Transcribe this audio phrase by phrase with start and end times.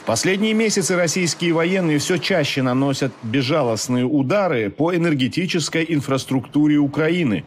[0.00, 7.44] В последние месяцы российские военные все чаще наносят безжалостные удары по энергетической инфраструктуре Украины.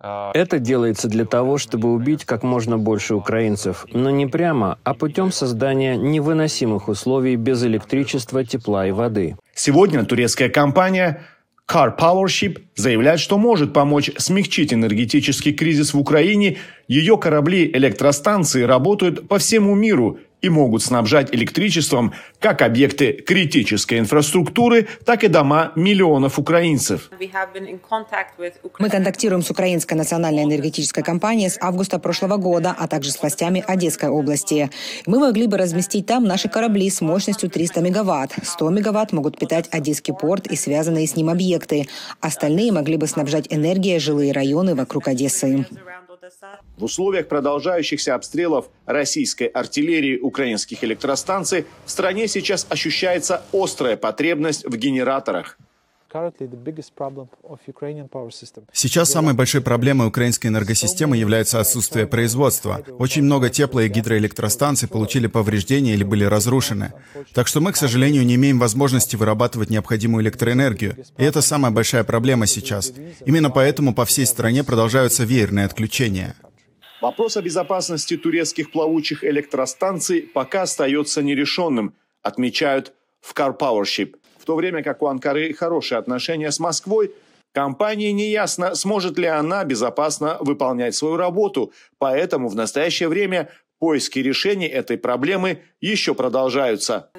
[0.00, 5.32] Это делается для того, чтобы убить как можно больше украинцев, но не прямо, а путем
[5.32, 9.36] создания невыносимых условий без электричества, тепла и воды.
[9.54, 11.22] Сегодня турецкая компания
[11.68, 16.58] Car Powership заявляет, что может помочь смягчить энергетический кризис в Украине.
[16.88, 25.24] Ее корабли-электростанции работают по всему миру и могут снабжать электричеством как объекты критической инфраструктуры, так
[25.24, 27.10] и дома миллионов украинцев.
[28.78, 33.64] Мы контактируем с Украинской национальной энергетической компанией с августа прошлого года, а также с властями
[33.66, 34.70] Одесской области.
[35.06, 38.32] Мы могли бы разместить там наши корабли с мощностью 300 мегаватт.
[38.42, 41.86] 100 мегаватт могут питать Одесский порт и связанные с ним объекты.
[42.20, 45.66] Остальные могли бы снабжать энергией жилые районы вокруг Одессы.
[46.76, 54.76] В условиях продолжающихся обстрелов российской артиллерии украинских электростанций в стране сейчас ощущается острая потребность в
[54.76, 55.58] генераторах.
[58.72, 62.84] Сейчас самой большой проблемой украинской энергосистемы является отсутствие производства.
[62.98, 66.92] Очень много тепло- и гидроэлектростанций получили повреждения или были разрушены.
[67.32, 70.96] Так что мы, к сожалению, не имеем возможности вырабатывать необходимую электроэнергию.
[71.16, 72.92] И это самая большая проблема сейчас.
[73.24, 76.34] Именно поэтому по всей стране продолжаются веерные отключения.
[77.00, 84.16] Вопрос о безопасности турецких плавучих электростанций пока остается нерешенным, отмечают в Car Powership.
[84.40, 87.12] В то время как у Анкары хорошие отношения с Москвой,
[87.52, 94.66] компании неясно, сможет ли она безопасно выполнять свою работу, поэтому в настоящее время поиски решений
[94.66, 97.10] этой проблемы еще продолжаются.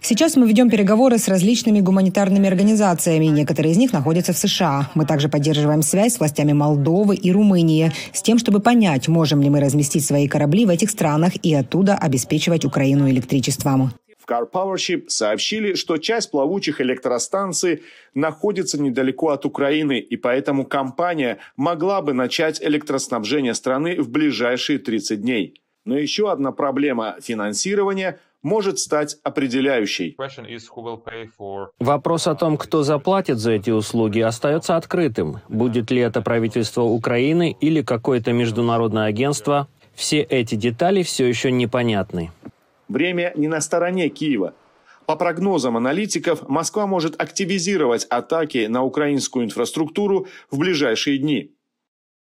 [0.00, 3.26] Сейчас мы ведем переговоры с различными гуманитарными организациями.
[3.26, 4.90] Некоторые из них находятся в США.
[4.94, 9.50] Мы также поддерживаем связь с властями Молдовы и Румынии с тем, чтобы понять, можем ли
[9.50, 13.92] мы разместить свои корабли в этих странах и оттуда обеспечивать Украину электричеством.
[14.30, 17.82] Car Powership сообщили, что часть плавучих электростанций
[18.14, 25.20] находится недалеко от Украины, и поэтому компания могла бы начать электроснабжение страны в ближайшие 30
[25.20, 25.60] дней.
[25.84, 30.16] Но еще одна проблема финансирования– может стать определяющей.
[31.78, 35.40] Вопрос о том, кто заплатит за эти услуги, остается открытым.
[35.48, 42.30] Будет ли это правительство Украины или какое-то международное агентство, все эти детали все еще непонятны.
[42.90, 44.52] Время не на стороне Киева.
[45.06, 51.54] По прогнозам аналитиков, Москва может активизировать атаки на украинскую инфраструктуру в ближайшие дни.